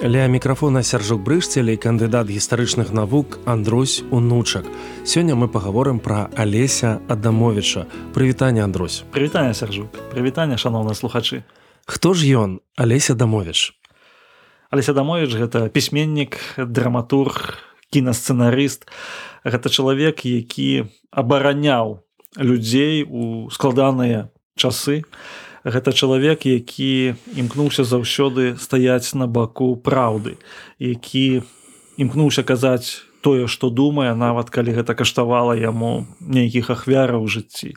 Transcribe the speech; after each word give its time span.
Ля 0.00 0.24
мікрафона 0.32 0.80
сяржук 0.82 1.20
брышцелей 1.20 1.76
кандыдат 1.76 2.24
гістарычных 2.32 2.88
навук 2.88 3.36
Андрусь 3.44 4.00
унучак. 4.10 4.64
Сёння 5.04 5.36
мы 5.36 5.46
пагаворым 5.46 6.00
пра 6.00 6.30
Алеся 6.36 7.04
Адамовіча. 7.08 7.84
Прывітанне 8.14 8.64
Андрусь. 8.64 9.04
Прывітанне 9.12 9.52
сяржук. 9.52 9.92
Прывітанне 10.08 10.56
шаноўныя 10.56 10.96
слухачы. 10.96 11.44
Хто 11.84 12.14
ж 12.14 12.24
ён 12.32 12.60
Алеся 12.76 13.12
Дамовіч? 13.12 13.76
Алеся 14.70 14.96
Дамовіч 14.96 15.36
гэта 15.36 15.68
пісьменнік, 15.68 16.56
драматург, 16.56 17.60
кінасцэнарыст. 17.92 18.88
Гэта 19.44 19.68
чалавек, 19.68 20.24
які 20.24 20.88
абараняў 21.12 22.00
людзей 22.40 23.04
у 23.04 23.50
складаныя 23.52 24.32
часы 24.56 25.04
гэта 25.64 25.92
чалавек 25.92 26.46
які 26.46 27.14
імкнуўся 27.36 27.84
заўсёды 27.84 28.56
стаяць 28.56 29.14
на 29.14 29.26
баку 29.26 29.76
праўды 29.76 30.36
які 30.78 31.42
імкнуўся 31.96 32.42
казаць 32.42 33.10
тое 33.20 33.46
што 33.46 33.70
думае 33.70 34.14
нават 34.16 34.50
калі 34.50 34.72
гэта 34.80 34.96
каштавала 34.96 35.54
яму 35.56 36.06
нейкіх 36.20 36.70
ахвяраў 36.72 37.28
жыцці. 37.28 37.76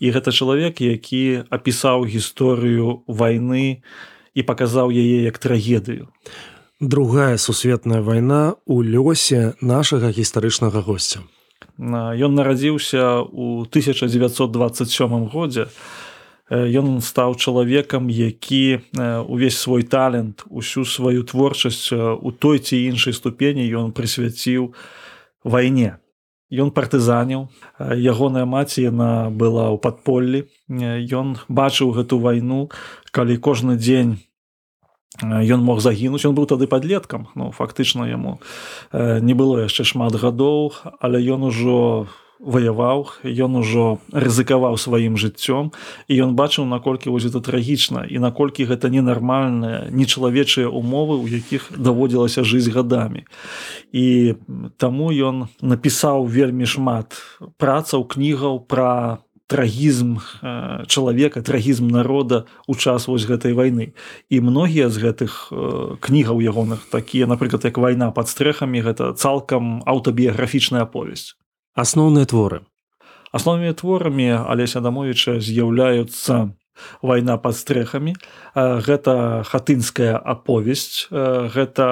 І 0.00 0.06
гэта 0.10 0.32
чалавек 0.32 0.80
які 0.80 1.44
апісаў 1.52 2.08
гісторыю 2.08 3.04
вайны 3.06 3.84
і 4.34 4.40
паказаў 4.42 4.90
яе 4.90 5.24
як 5.28 5.38
трагедыю. 5.38 6.08
Другая 6.80 7.36
сусветная 7.36 8.00
вайна 8.00 8.54
у 8.64 8.82
лёсе 8.82 9.54
нашага 9.60 10.10
гістарычнага 10.14 10.80
госця. 10.80 11.26
Ён 11.78 12.34
нарадзіўся 12.34 13.22
ў 13.22 13.66
1927 13.66 15.28
годзе 15.30 15.68
ён 16.50 17.00
стаў 17.04 17.36
чалавекам 17.36 18.08
які 18.08 18.80
увесь 19.28 19.58
свой 19.58 19.82
талент 19.82 20.44
усю 20.48 20.84
сваю 20.84 21.22
творчасць 21.22 21.92
у 21.92 22.30
той 22.32 22.58
ці 22.58 22.76
іншай 22.88 23.12
ступені 23.12 23.68
ён 23.68 23.92
прысвяціў 23.92 24.72
вайне. 25.44 26.00
Ён 26.48 26.72
партызаніў. 26.72 27.52
Ягоная 27.76 28.48
маці 28.48 28.80
яна 28.80 29.28
была 29.28 29.68
ў 29.68 29.76
падполлі. 29.76 30.48
Ён 31.12 31.36
бачыў 31.52 31.92
гэту 31.92 32.16
вайну 32.24 32.72
калі 33.12 33.36
кожны 33.36 33.76
дзень 33.76 34.16
ён 35.20 35.60
мог 35.60 35.84
загінуць. 35.84 36.24
Ён 36.24 36.32
быў 36.32 36.48
тады 36.48 36.64
падлеткам 36.64 37.28
ну 37.36 37.52
фактычна 37.52 38.08
яму 38.08 38.40
не 38.96 39.34
было 39.36 39.68
яшчэ 39.68 39.84
шмат 39.84 40.16
гадоў 40.16 40.72
але 41.00 41.20
ён 41.20 41.52
ужо 41.52 42.08
ваяваў 42.38 43.18
ён 43.24 43.56
ужо 43.58 43.98
рызыкаваў 44.14 44.78
сваім 44.78 45.18
жыццём 45.18 45.74
і 46.06 46.14
ён 46.22 46.34
бачыў 46.38 46.64
наколькі 46.70 47.10
вось 47.10 47.26
это 47.26 47.42
трагічна 47.42 48.06
і 48.06 48.18
наколькі 48.18 48.64
гэта 48.64 48.88
ненармальныя 48.88 49.90
нечалавечыя 49.90 50.70
умовы 50.70 51.18
у 51.18 51.26
якіх 51.26 51.72
даводзілася 51.74 52.46
жыць 52.46 52.70
гадамі. 52.70 53.26
І 53.92 54.38
таму 54.78 55.10
ён 55.10 55.50
напісаў 55.60 56.26
вельмі 56.30 56.66
шмат 56.66 57.18
працаў 57.58 58.06
кнігаў 58.06 58.62
пра 58.70 59.18
трагізм 59.48 60.20
чалавека 60.86 61.40
трагізм 61.42 61.88
народа 61.88 62.44
у 62.68 62.76
час 62.76 63.08
вось 63.08 63.24
гэтай 63.24 63.56
вайны. 63.56 63.96
І 64.28 64.44
многія 64.44 64.92
з 64.92 65.00
гэтых 65.00 65.50
кнігаў 66.04 66.38
ягоных 66.38 66.86
такія 66.92 67.26
напрыклад 67.26 67.64
як 67.64 67.80
вайна 67.80 68.12
пад 68.12 68.28
стрэхамі 68.28 68.84
гэта 68.84 69.16
цалкам 69.16 69.82
аўтабіяграфічная 69.88 70.84
аповесць 70.84 71.34
асноўныя 71.78 72.26
творы. 72.26 72.66
Асноўнымі 73.30 73.76
творамі 73.78 74.28
алеся 74.50 74.82
дамовіча 74.82 75.38
з'яўляюцца 75.38 76.50
вайна 77.02 77.36
пад 77.38 77.54
стрэхамі 77.58 78.14
гэта 78.54 79.44
хатынская 79.46 80.16
аповесць. 80.18 81.06
Гэта 81.12 81.86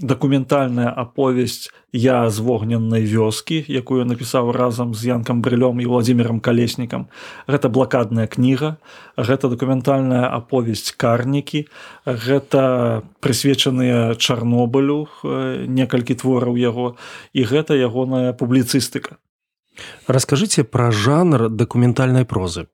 дакументальная 0.00 0.88
аповесць 0.88 1.70
я 1.92 2.30
з 2.30 2.38
вогненнай 2.40 3.04
вёскі 3.04 3.60
якую 3.68 4.04
напісаў 4.08 4.52
разам 4.56 4.94
з 4.94 5.12
янкам 5.12 5.42
брылём 5.42 5.82
і 5.82 5.86
владимиром 5.86 6.40
калеснікам 6.40 7.08
гэта 7.46 7.68
блакадная 7.68 8.26
кніга 8.26 8.76
гэта 9.16 9.52
дакументальная 9.52 10.26
аповесць 10.32 10.96
карнікі 10.96 11.68
гэта 12.06 13.02
прысвечаныя 13.20 14.14
чарнобылю 14.16 15.08
некалькі 15.68 16.14
твораў 16.14 16.56
яго 16.56 16.96
і 17.32 17.44
гэта 17.44 17.76
ягоная 17.76 18.32
публіцыстыка 18.32 19.20
Раскажыце 20.06 20.64
пра 20.64 20.90
жанр 20.92 21.48
дакументальнай 21.48 22.24
прозы. 22.24 22.66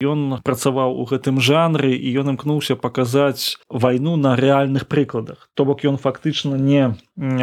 Ён 0.00 0.40
працаваў 0.40 0.96
у 0.96 1.04
гэтым 1.04 1.44
жанры 1.44 1.92
і 1.92 2.08
ён 2.24 2.32
імкнуўся 2.32 2.72
паказаць 2.72 3.60
вайну 3.68 4.16
на 4.16 4.32
рэальных 4.32 4.88
прыкладах. 4.88 5.52
То 5.52 5.68
бок 5.68 5.84
ён 5.84 6.00
фактычна 6.00 6.56
не 6.56 6.96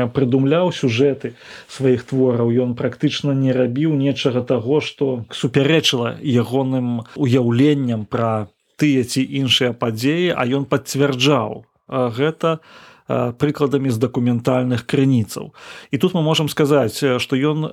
прыдумляў 0.09 0.73
сюжэты 0.73 1.37
сваіх 1.69 2.09
твораў. 2.09 2.49
Ён 2.49 2.73
практычна 2.73 3.37
не 3.37 3.53
рабіў 3.53 3.93
нечага 3.93 4.41
таго, 4.41 4.81
што 4.81 5.29
супярэчыла 5.29 6.17
ягоным 6.17 7.05
уяўленням 7.13 8.09
пра 8.09 8.49
тыя 8.81 9.05
ці 9.05 9.21
іншыя 9.21 9.77
падзеі, 9.77 10.33
а 10.33 10.41
ён 10.49 10.65
пацвярджаў 10.65 11.61
гэта, 11.87 12.57
прыкладамі 13.07 13.93
з 13.93 14.01
дакументальных 14.01 14.83
крыніцаў. 14.89 15.53
І 15.93 15.97
тут 16.01 16.17
мы 16.17 16.25
можам 16.25 16.49
сказаць, 16.49 16.99
што 16.99 17.37
ён 17.37 17.63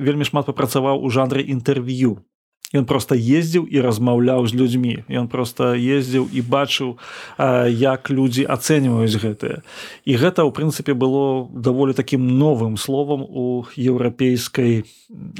вельмі 0.00 0.24
шмат 0.24 0.48
папрацаваў 0.48 0.98
у 0.98 1.12
жанры 1.12 1.44
інтэрв'ю 1.44 2.24
Ён 2.70 2.86
просто 2.86 3.18
ездзіў 3.18 3.66
і 3.66 3.82
размаўляў 3.82 4.46
з 4.46 4.54
людзьмі. 4.54 5.02
Ён 5.10 5.26
просто 5.26 5.74
ездзіў 5.74 6.30
і 6.30 6.40
бачыў, 6.46 7.02
як 7.66 8.10
людзі 8.14 8.46
ацэньваюць 8.46 9.18
гэтае. 9.18 9.66
І 10.06 10.12
гэта 10.14 10.46
ў 10.46 10.54
прынцыпе 10.54 10.94
было 10.94 11.50
даволі 11.50 11.98
такім 11.98 12.38
новым 12.38 12.78
словам 12.78 13.26
у 13.26 13.66
еўрапейскай 13.74 14.86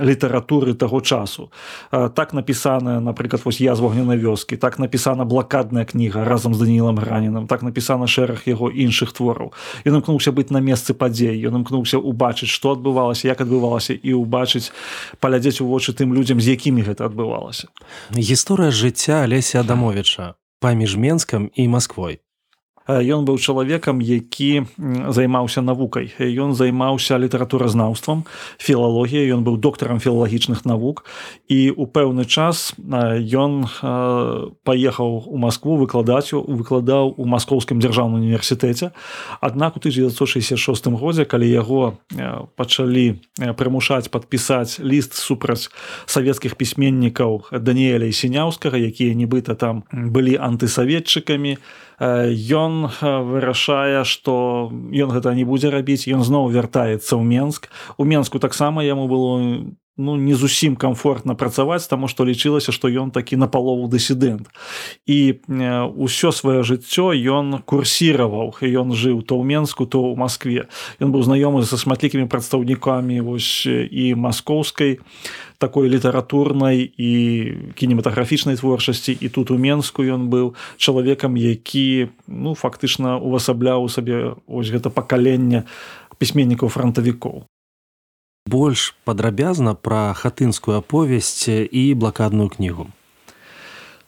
літаратуры 0.03 0.75
таго 0.75 0.99
часу. 0.99 1.55
Так 1.95 2.35
напісаная, 2.35 2.99
напрыклад 2.99 3.47
вось 3.47 3.63
я 3.63 3.79
з 3.79 3.81
вогненай 3.81 4.19
вёскі, 4.19 4.59
так 4.59 4.83
напісана 4.83 5.23
блакадная 5.23 5.87
кніга 5.87 6.27
разам 6.27 6.51
з 6.51 6.67
Данілам 6.67 6.99
раненым, 6.99 7.47
так 7.47 7.63
напісана 7.63 8.11
шэраг 8.11 8.43
яго 8.51 8.75
іншых 8.75 9.15
твораў. 9.15 9.55
Ён 9.87 10.03
імкнуўся 10.03 10.35
быць 10.35 10.51
на 10.51 10.59
месцы 10.59 10.99
падзей, 10.99 11.39
ён 11.47 11.63
імкнуўся 11.63 12.03
ўбачыць, 12.03 12.51
што 12.51 12.75
адбывалася, 12.75 13.31
як 13.31 13.39
адбывалася 13.39 13.95
і 13.95 14.19
ўбачыць 14.19 14.75
палядзець 15.23 15.63
у 15.63 15.71
вочы 15.71 15.95
тым 15.95 16.11
людзям, 16.19 16.43
з 16.43 16.59
якімі 16.59 16.83
гэта 16.83 17.07
адбывалася 17.07 17.20
адбывалася. 17.21 17.69
Гісторыя 18.17 18.73
жыцця 18.73 19.29
Алеся 19.29 19.61
Адамовіча 19.61 20.35
паміж 20.61 20.97
Менскам 20.97 21.51
і 21.55 21.69
Масквой. 21.69 22.21
Ён 22.89 23.25
быў 23.25 23.39
чалавекам, 23.39 24.01
які 24.01 24.65
займаўся 25.09 25.63
навукай. 25.63 26.11
Ён 26.19 26.55
займаўся 26.55 27.19
літаратуразнаўствам, 27.19 28.25
філалогіяй, 28.59 29.31
ён 29.31 29.45
быў 29.45 29.61
доктарам 29.61 30.01
філалагічных 30.01 30.65
навук. 30.65 31.05
І 31.47 31.71
ў 31.71 31.87
пэўны 31.87 32.25
час 32.25 32.75
ён 32.81 33.69
паехаў 34.65 35.11
у 35.29 35.37
Маскву 35.37 35.77
выкладаць 35.77 36.33
выкладаў 36.33 37.15
у 37.17 37.25
маскоўскім 37.25 37.81
дзяржаўным 37.81 38.21
універсітэце. 38.21 38.91
Аднак 39.41 39.77
у 39.77 39.81
1966 39.81 40.87
годзе, 40.99 41.25
калі 41.25 41.47
яго 41.47 41.99
пачалі 42.57 43.21
прымушаць 43.57 44.11
падпісаць 44.11 44.83
ліст 44.83 45.15
супраць 45.15 45.71
савецкіх 46.07 46.57
пісьменнікаў 46.57 47.55
Даніэля 47.55 48.11
і 48.11 48.15
сіняўскага, 48.15 48.77
якія 48.77 49.15
нібыта 49.15 49.55
там 49.55 49.85
былі 49.93 50.37
антысаветчыкамі, 50.37 51.57
ён 52.01 52.70
вырашае 53.01 54.05
што 54.05 54.71
ён 54.73 55.11
гэта 55.15 55.35
не 55.35 55.45
будзе 55.45 55.71
рабіць 55.75 56.09
ён 56.09 56.25
зноў 56.27 56.51
вяртаецца 56.55 57.13
ў 57.17 57.23
менск. 57.23 57.69
У 57.97 58.05
менску 58.05 58.39
таксама 58.39 58.85
яму 58.87 59.07
было 59.11 59.39
ну 60.01 60.17
не 60.17 60.35
зусім 60.35 60.77
комфортна 60.77 61.37
працаваць 61.37 61.85
таму 61.87 62.09
што 62.09 62.25
лічылася 62.25 62.73
што 62.73 62.89
ён 62.89 63.13
такі 63.13 63.37
на 63.37 63.47
палову 63.47 63.85
дысідэнт. 63.93 64.49
І 65.05 65.45
ўсё 65.47 66.33
сваё 66.33 66.65
жыццё 66.65 67.13
ён 67.13 67.61
курсіраваў. 67.61 68.57
Ён 68.65 68.97
жыў 68.97 69.21
то 69.21 69.37
ў 69.37 69.45
менску 69.45 69.85
то 69.85 70.01
ў 70.01 70.17
москве 70.17 70.73
ён 70.99 71.13
быў 71.13 71.23
знаёмы 71.29 71.69
са 71.69 71.77
шматлікімі 71.77 72.25
прадстаўнікамі 72.33 73.21
вось 73.21 73.69
і 73.69 74.17
маскоўскай 74.17 75.05
такой 75.61 75.93
літаратурнай 75.93 76.89
і 76.97 77.13
кінематаграфічнай 77.77 78.57
творчасці. 78.57 79.13
І 79.21 79.29
тут 79.29 79.53
у 79.53 79.61
менску 79.61 80.01
ён 80.01 80.33
быў 80.33 80.57
чалавекам 80.81 81.37
які 81.37 82.09
ну 82.27 82.57
фактычна 82.57 83.21
увасабляў 83.21 83.85
сабе 83.93 84.41
ось 84.49 84.73
гэта 84.73 84.89
пакаленне 84.89 85.69
пісьменнікаў 86.17 86.73
фронтавікоў 86.73 87.45
больш 88.47 88.95
падрабязна 89.05 89.75
пра 89.75 90.15
хатынскую 90.15 90.79
аповесць 90.79 91.49
і 91.51 91.95
блакадную 91.95 92.49
кнігу. 92.49 92.89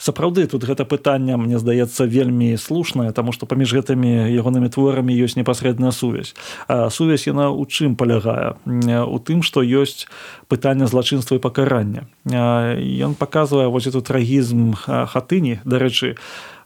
Сапраўды 0.03 0.49
тут 0.51 0.65
гэта 0.67 0.83
пытанне 0.83 1.37
мне 1.39 1.63
здаецца 1.63 2.11
вельмі 2.11 2.59
слушнае 2.59 3.13
таму 3.15 3.31
што 3.31 3.47
паміж 3.47 3.71
гэтымі 3.79 4.35
ягонымі 4.35 4.67
творамі 4.67 5.15
ёсць 5.15 5.39
непасрэдная 5.39 5.95
сувязь. 5.95 6.35
А 6.67 6.91
сувязь 6.91 7.31
яна 7.31 7.55
ў 7.55 7.63
чым 7.71 7.95
палягае? 7.95 8.59
У 9.07 9.19
тым 9.23 9.47
што 9.47 9.63
ёсць 9.63 10.11
пытанне 10.51 10.91
злачынства 10.91 11.39
і 11.39 11.45
пакарання 11.45 12.11
ён 12.27 13.15
паказвае 13.19 13.67
вось 13.67 13.87
эту 13.91 14.03
трагізм 14.03 14.75
хатыні. 14.79 15.59
Дарэчы 15.65 16.17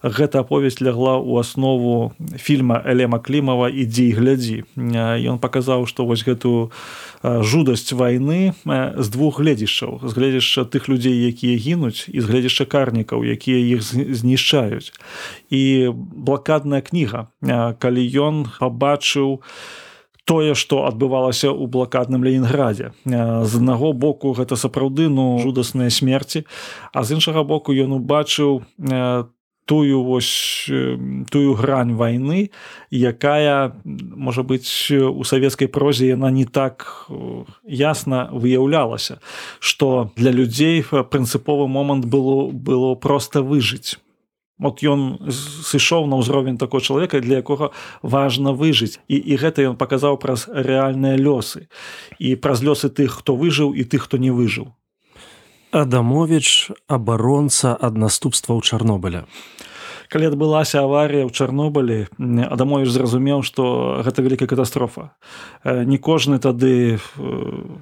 гэта 0.02 0.44
аповесць 0.44 0.80
лягла 0.84 1.16
ў 1.16 1.40
аснову 1.40 2.12
фільма 2.36 2.82
Элема 2.84 3.18
клімава 3.18 3.72
ідзі 3.72 4.12
і 4.12 4.12
глядзі 4.12 4.58
ён 4.76 5.40
паказаў 5.40 5.86
што 5.88 6.04
вось 6.04 6.22
гэтую 6.26 6.70
жудасць 7.22 7.92
вайны 7.96 8.52
з 8.64 9.08
двух 9.08 9.40
гледзяшчаў 9.40 10.04
з 10.04 10.12
гледзяшча 10.12 10.68
тых 10.68 10.88
людзей 10.92 11.16
якія 11.26 11.56
гінуць 11.56 12.06
і 12.12 12.20
з 12.20 12.26
гледзяшча 12.28 12.68
карнікаў 12.68 13.24
якія 13.24 13.58
іх 13.58 13.82
знішчаюць. 13.82 14.92
І 15.50 15.90
блакадная 15.96 16.84
кніга. 16.84 17.32
Калі 17.80 18.02
ён 18.20 18.34
пабачыў 18.60 19.40
тое 20.26 20.58
што 20.58 20.84
адбывалася 20.90 21.48
ў 21.54 21.70
блакадным 21.70 22.26
ленінграде 22.26 22.92
з 23.06 23.52
аднаго 23.62 23.94
боку 23.94 24.34
гэта 24.34 24.58
сапраўды 24.58 25.08
ну 25.08 25.38
жудасныя 25.38 25.88
смерці 25.88 26.44
а 26.92 27.06
з 27.06 27.18
іншага 27.18 27.46
боку 27.46 27.72
ён 27.72 27.96
убачыў 28.02 28.66
там 28.76 29.32
тую 29.66 30.02
вось 30.02 30.70
тую 31.30 31.54
грань 31.54 31.94
войны 31.94 32.50
якая 32.90 33.74
можа 33.84 34.42
быть 34.42 34.70
у 34.90 35.24
савецкай 35.24 35.68
прозе 35.68 36.14
яна 36.14 36.30
не 36.30 36.46
так 36.46 37.10
ясна 37.66 38.30
выяўлялася 38.32 39.18
что 39.58 40.10
для 40.16 40.30
людзей 40.30 40.86
прынцыповы 40.86 41.66
момант 41.66 42.06
было 42.06 42.50
было 42.50 42.94
просто 42.94 43.42
выжыць 43.42 43.98
вот 44.58 44.82
ён 44.82 45.30
сышоў 45.30 46.06
на 46.06 46.16
ўзровень 46.16 46.58
такого 46.58 46.80
чалавека 46.80 47.20
для 47.20 47.44
якога 47.44 47.70
важна 48.02 48.52
выжыць. 48.56 48.98
І 49.08 49.16
і 49.16 49.36
гэта 49.36 49.62
ён 49.68 49.76
паказаў 49.76 50.16
праз 50.16 50.48
рэальныя 50.48 51.16
лёсы. 51.20 51.68
І 52.18 52.36
праз 52.36 52.64
лёсы 52.64 52.88
тых 52.88 53.20
хто 53.20 53.36
выжыў 53.36 53.76
і 53.76 53.84
тых 53.84 54.08
хто 54.08 54.16
не 54.16 54.30
выжыў. 54.30 54.72
Адамович 55.72 56.72
абаронца 56.88 57.76
ад 57.76 58.00
наступстваў 58.00 58.62
Чарнобыля 58.62 59.26
калі 60.08 60.30
адбылася 60.30 60.84
аварія 60.86 61.26
ў 61.26 61.32
чарнобылі 61.34 62.06
адамович 62.16 62.88
зразумеў 62.94 63.42
што 63.42 63.98
гэта 64.06 64.22
вялікая 64.22 64.46
катастрофа. 64.46 65.16
Не 65.64 65.98
кожны 65.98 66.38
тады 66.38 66.98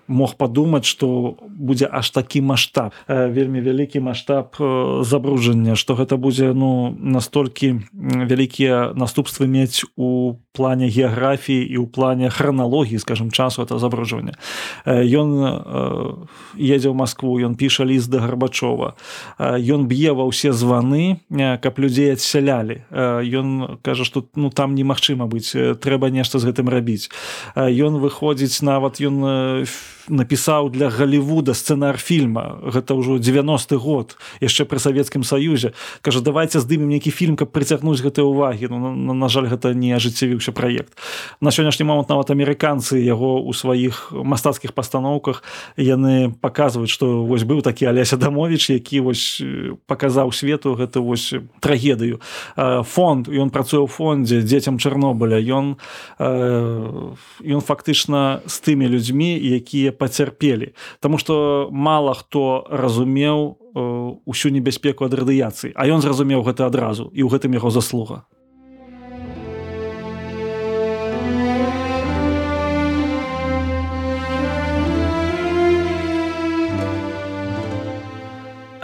мог 0.08 0.36
падумаць 0.40 0.88
што 0.88 1.36
будзе 1.44 1.88
аж 1.90 2.10
такі 2.10 2.40
маштаб. 2.40 2.96
Вельмі 3.08 3.60
вялікі 3.60 4.00
маштаб 4.00 4.56
забруджання 5.04 5.76
што 5.76 5.94
гэта 5.94 6.16
будзе 6.16 6.52
ну 6.56 6.94
настолькі 6.96 7.84
вялікія 7.92 8.96
наступствы 8.96 9.46
мець 9.46 9.84
у 9.96 10.40
плане 10.54 10.88
геаграфіі 10.88 11.60
і 11.60 11.76
ў 11.82 11.86
плане 11.90 12.30
храналогіі 12.30 13.02
скажем 13.02 13.30
часу 13.30 13.62
это 13.62 13.78
забруджвання 13.78 14.38
ён 14.86 15.28
едзе 16.56 16.88
ў 16.88 16.96
москву 16.96 17.36
ён 17.42 17.58
піша 17.58 17.84
ліст 17.84 18.10
да 18.10 18.22
гарбачова. 18.24 18.94
Ён 19.38 19.86
б'е 19.90 20.14
ва 20.14 20.24
ўсе 20.30 20.54
званы 20.54 21.20
каб 21.30 21.74
людзей 21.78 22.13
адсялялі 22.14 22.82
ён 22.90 23.78
кажа 23.82 24.06
што 24.06 24.24
ну 24.34 24.50
там 24.50 24.74
немагчыма 24.74 25.26
быць 25.26 25.52
трэба 25.54 26.10
нешта 26.14 26.38
з 26.38 26.50
гэтым 26.50 26.70
рабіць. 26.70 27.10
Ён 27.54 27.98
выходзіць 28.00 28.62
нават 28.62 29.02
ён 29.02 29.66
напісаў 30.08 30.68
для 30.70 30.90
галівуда 30.90 31.54
сцэнар 31.54 31.96
фільма. 31.96 32.60
Гэта 32.60 32.94
ўжо 32.94 33.18
90 33.18 33.76
год 33.80 34.16
яшчэ 34.40 34.68
пры 34.68 34.78
савецкім 34.78 35.24
саюзе. 35.24 35.72
Кажа 36.02 36.20
давайте 36.20 36.60
здымем 36.60 36.88
нейкі 36.88 37.10
фільм 37.10 37.36
каб 37.36 37.52
прыцягнуць 37.52 38.00
гэтай 38.04 38.24
увагі. 38.24 38.68
Ну, 38.68 38.92
на, 38.92 39.14
на 39.14 39.28
жаль 39.28 39.48
гэта 39.48 39.72
не 39.72 39.92
ажыццявіўся 39.96 40.52
праект. 40.52 40.92
На 41.40 41.50
сённяшні 41.50 41.88
момант 41.88 42.08
нават 42.08 42.30
амерыканцы 42.30 43.00
яго 43.00 43.40
ў 43.40 43.52
сваіх 43.56 44.12
мастацкіх 44.12 44.76
пастаноўках 44.76 45.42
яны 45.76 46.32
паказваюць 46.40 46.92
што 46.92 47.24
вось 47.24 47.44
быў 47.48 47.64
такі 47.64 47.88
аляся 47.88 48.16
дамовіч 48.16 48.70
які 48.70 49.00
вось 49.00 49.40
паказаў 49.86 50.32
свету 50.32 50.74
гэта 50.76 51.00
вось 51.00 51.34
трагедыю 52.04 52.20
фонд 52.84 53.28
ён 53.28 53.50
працуе 53.50 53.82
ў 53.84 53.88
фондзе 53.88 54.42
дзецям 54.44 54.78
чарнобыля 54.78 55.40
ён 55.40 55.76
ён 56.20 57.60
фактычна 57.64 58.44
з 58.46 58.56
тымі 58.60 58.88
людзьмі 58.88 59.36
якія 59.38 59.92
пацярпелі. 59.92 60.74
Таму 61.00 61.18
што 61.18 61.68
мала 61.72 62.14
хто 62.14 62.64
разумеў 62.70 63.58
усю 64.24 64.48
небяспеку 64.50 65.04
ад 65.04 65.14
радыяцыі. 65.14 65.72
А 65.74 65.86
ён 65.88 66.00
зразумеў 66.00 66.44
гэта 66.44 66.66
адразу 66.66 67.10
і 67.12 67.24
ў 67.24 67.28
гэтым 67.32 67.54
яго 67.54 67.70
заслуга. 67.70 68.24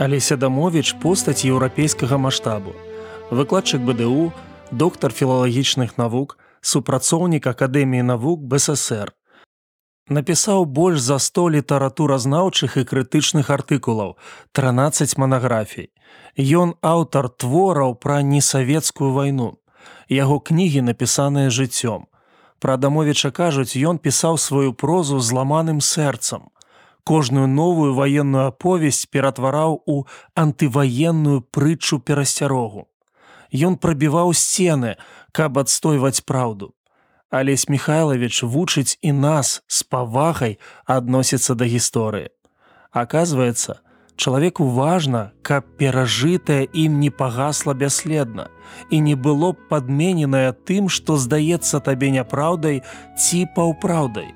Алеся 0.00 0.40
дамовіч 0.40 0.96
постаць 0.96 1.44
еўрапейскага 1.44 2.16
маштабу 2.16 2.72
выкладчык 3.30 3.80
бДУ 3.86 4.32
доктар 4.72 5.12
філалагічных 5.14 5.94
навук 5.98 6.34
супрацоўнік 6.66 7.46
акадэміі 7.46 8.02
навук 8.02 8.42
бСр 8.42 9.14
напісаў 10.10 10.66
больш 10.66 10.98
за 10.98 11.18
100 11.22 11.44
літаратуразнаўчых 11.54 12.74
і 12.82 12.84
крытычных 12.90 13.54
артыкулаў 13.54 14.18
13 14.52 15.14
манаграфій. 15.22 15.94
Ён 16.34 16.74
аўтар 16.82 17.30
твораў 17.30 17.94
пра 17.94 18.18
несавецкую 18.26 19.14
вайну. 19.14 19.62
Яго 20.10 20.42
кнігі 20.42 20.82
напісаныя 20.90 21.54
жыццём. 21.54 22.10
Пра 22.58 22.76
дамовіча 22.76 23.30
кажуць 23.30 23.78
ён 23.78 24.02
пісаў 24.02 24.42
сваю 24.42 24.74
прозу 24.74 25.22
зламаным 25.22 25.80
сэрцам. 25.80 26.50
Кожную 27.06 27.46
новую 27.46 27.94
ваенную 27.94 28.50
аповесць 28.50 29.06
ператвараў 29.06 29.82
у 29.86 30.04
антываенную 30.34 31.46
прытчу 31.46 32.02
перасцярогу 32.02 32.90
ён 33.54 33.76
прабіваў 33.76 34.34
сцены 34.34 34.96
каб 35.32 35.58
адстойваць 35.58 36.22
праўду 36.26 36.74
Алесь 37.30 37.68
Михайлович 37.68 38.42
вучыць 38.42 38.98
і 39.02 39.12
нас 39.12 39.62
з 39.68 39.82
павагай 39.86 40.58
адносіцца 40.84 41.54
да 41.54 41.64
гісторыі. 41.64 42.34
Аказваецца, 42.90 43.78
чалавеку 44.16 44.66
важна, 44.66 45.30
каб 45.46 45.62
перажытае 45.78 46.66
ім 46.74 46.98
не 46.98 47.10
пагасла 47.10 47.74
бясследна 47.74 48.50
і 48.90 48.98
не 49.06 49.14
было 49.14 49.54
падмененае 49.70 50.50
тым, 50.66 50.90
што 50.90 51.16
здаецца 51.16 51.78
табе 51.78 52.10
няпраўдай 52.10 52.82
ці 53.14 53.46
паўпраўдай, 53.54 54.34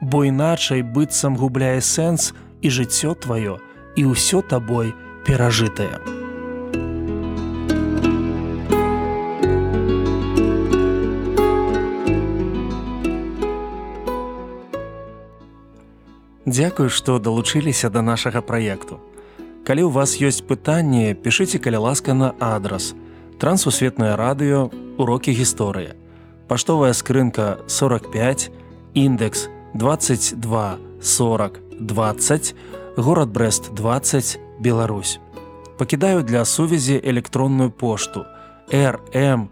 бо 0.00 0.22
іначай 0.30 0.86
быццам 0.86 1.34
губляе 1.34 1.82
сэнс 1.82 2.30
і 2.62 2.70
жыццё 2.70 3.18
тваё 3.18 3.58
і 3.98 4.06
ўсё 4.14 4.46
табой 4.46 4.94
перажытае. 5.26 6.15
Дзякую, 16.46 16.90
што 16.90 17.18
далучыліся 17.18 17.90
да 17.90 18.02
нашага 18.06 18.40
праекту. 18.40 19.02
Калі 19.66 19.82
ў 19.82 19.90
вас 19.90 20.14
ёсць 20.22 20.46
пытанні, 20.46 21.18
пішыце 21.18 21.58
каля 21.58 21.82
ласка 21.82 22.14
на 22.14 22.38
адрас. 22.38 22.94
Трансусветнае 23.42 24.14
радыё, 24.14 24.70
урокі 24.94 25.34
гісторыі. 25.34 25.98
Паштовая 26.46 26.94
скрынка 26.94 27.58
45, 27.66 28.54
індекс 28.94 29.50
22 29.74 30.78
40 31.02 31.58
20, 31.80 32.54
горад 32.96 33.28
Брест 33.28 33.74
20, 33.74 34.38
Беларусь. 34.60 35.18
Пакідаю 35.78 36.22
для 36.22 36.44
сувязі 36.44 37.00
электронную 37.04 37.70
пошту 37.70 38.24
rmtwr.by 38.70 39.50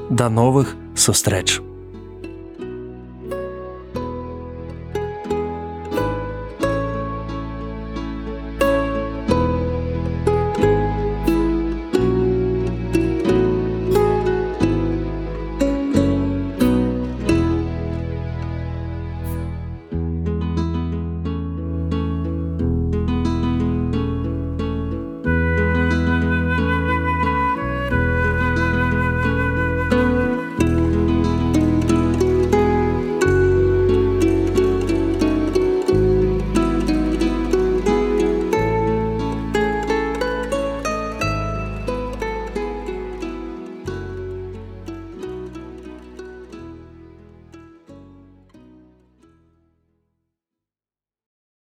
Да 0.10 0.30
новых 0.30 0.76
сустрэч! 0.96 1.62